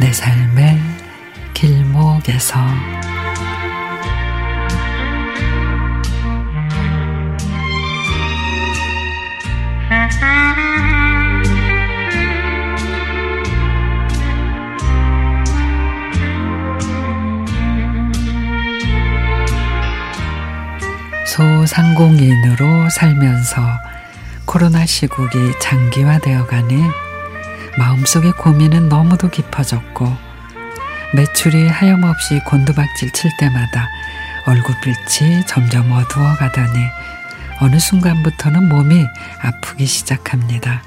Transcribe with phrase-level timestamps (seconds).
[0.00, 0.80] 내 삶의
[1.54, 2.58] 길목에서.
[21.26, 23.60] 소상공인으로 살면서
[24.44, 27.03] 코로나 시국이 장기화되어 가는
[27.76, 30.16] 마음속의 고민은 너무도 깊어졌고
[31.14, 33.88] 매출이 하염없이 곤두박질 칠 때마다
[34.46, 36.78] 얼굴빛이 점점 어두워 가더니
[37.60, 39.06] 어느 순간부터는 몸이
[39.40, 40.82] 아프기 시작합니다.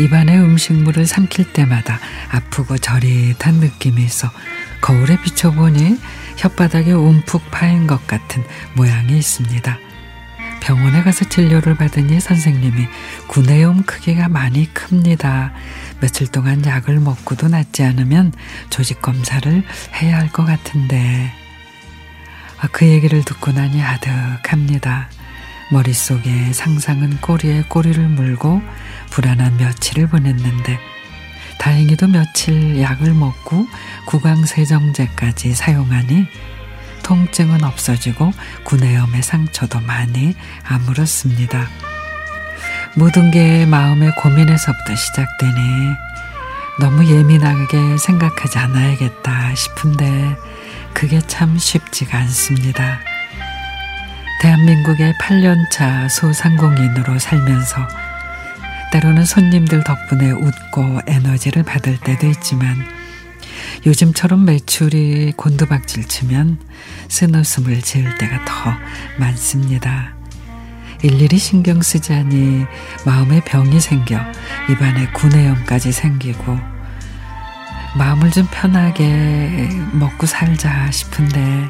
[0.00, 1.98] 입안에 음식물을 삼킬 때마다
[2.30, 4.30] 아프고 저릿한 느낌이 있어
[4.80, 5.98] 거울에 비춰보니
[6.36, 8.42] 혓바닥에 움푹 파인 것 같은
[8.74, 9.78] 모양이 있습니다.
[10.60, 12.86] 병원에 가서 진료를 받으니 선생님이
[13.26, 15.52] 구내염 크기가 많이 큽니다.
[16.00, 18.32] 며칠 동안 약을 먹고도 낫지 않으면
[18.70, 19.62] 조직 검사를
[19.94, 21.32] 해야 할 것 같은데.
[22.60, 25.08] 아, 그 얘기를 듣고 나니 아득합니다.
[25.72, 28.60] 머릿속에 상상은 꼬리에 꼬리를 물고
[29.10, 30.78] 불안한 며칠을 보냈는데
[31.58, 33.66] 다행히도 며칠 약을 먹고
[34.06, 36.26] 구강세정제까지 사용하니
[37.10, 41.66] 통증은 없어지고 구내염의 상처도 많이 아물었습니다.
[42.94, 45.52] 모든 게 마음의 고민에서부터 시작되니
[46.78, 50.36] 너무 예민하게 생각하지 않아야겠다 싶은데
[50.94, 53.00] 그게 참 쉽지가 않습니다.
[54.40, 57.88] 대한민국의 8년차 소상공인으로 살면서
[58.92, 62.99] 때로는 손님들 덕분에 웃고 에너지를 받을 때도 있지만
[63.86, 66.58] 요즘처럼 매출이 곤두박질 치면
[67.08, 68.72] 쓴웃음을 지을 때가 더
[69.18, 70.14] 많습니다.
[71.02, 72.66] 일일이 신경 쓰지 않니
[73.06, 74.20] 마음에 병이 생겨
[74.68, 76.58] 입안에 구내염까지 생기고
[77.96, 81.68] 마음을 좀 편하게 먹고 살자 싶은데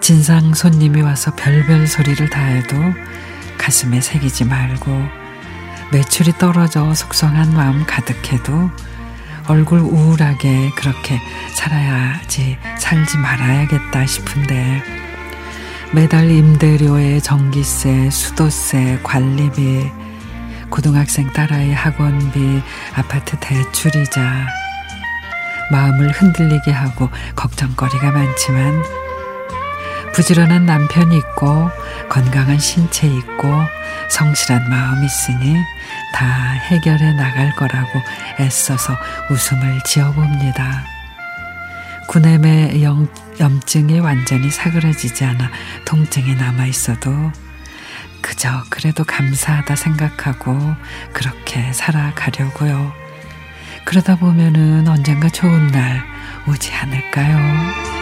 [0.00, 2.76] 진상 손님이 와서 별별 소리를 다 해도
[3.58, 5.26] 가슴에 새기지 말고
[5.90, 8.70] 매출이 떨어져 속상한 마음 가득해도
[9.48, 11.20] 얼굴 우울하게 그렇게
[11.54, 14.82] 살아야지 살지 말아야겠다 싶은데
[15.92, 19.90] 매달 임대료에 전기세, 수도세, 관리비,
[20.68, 22.60] 고등학생 딸아이 학원비,
[22.94, 24.46] 아파트 대출이자
[25.70, 29.05] 마음을 흔들리게 하고 걱정거리가 많지만
[30.16, 31.70] 부지런한 남편이 있고
[32.08, 33.52] 건강한 신체 있고
[34.08, 35.56] 성실한 마음 있으니
[36.14, 38.00] 다 해결해 나갈 거라고
[38.40, 38.96] 애써서
[39.28, 40.84] 웃음을 지어봅니다.
[42.80, 43.06] 영,
[43.38, 45.50] 염증이 완전히 사그러지지 않아
[45.84, 47.12] 통증이 남아 있어도
[48.22, 50.58] 그저 그래도 감사하다 생각하고
[51.12, 52.90] 그렇게 살아가려고요.
[53.84, 56.02] 그러다 보면은 언젠가 좋은 날
[56.48, 57.95] 오지 않을까요?